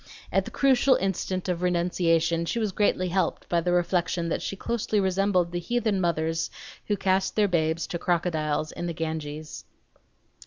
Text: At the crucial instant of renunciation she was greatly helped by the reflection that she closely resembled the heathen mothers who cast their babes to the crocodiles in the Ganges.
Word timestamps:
At 0.31 0.45
the 0.45 0.49
crucial 0.49 0.95
instant 0.95 1.47
of 1.47 1.61
renunciation 1.61 2.45
she 2.45 2.57
was 2.57 2.71
greatly 2.71 3.09
helped 3.09 3.47
by 3.47 3.61
the 3.61 3.71
reflection 3.71 4.29
that 4.29 4.41
she 4.41 4.55
closely 4.55 4.99
resembled 4.99 5.51
the 5.51 5.59
heathen 5.59 6.01
mothers 6.01 6.49
who 6.87 6.97
cast 6.97 7.35
their 7.35 7.47
babes 7.47 7.85
to 7.85 7.99
the 7.99 8.03
crocodiles 8.03 8.71
in 8.71 8.87
the 8.87 8.93
Ganges. 8.93 9.63